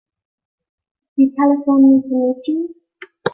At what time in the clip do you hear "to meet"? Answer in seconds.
2.09-2.47